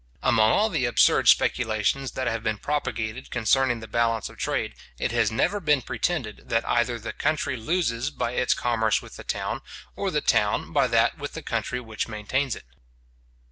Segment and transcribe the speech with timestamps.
[0.23, 5.11] Among all the absurd speculations that have been propagated concerning the balance of trade, it
[5.11, 9.61] has never been pretended that either the country loses by its commerce with the town,
[9.95, 12.63] or the town by that with the country which maintains it.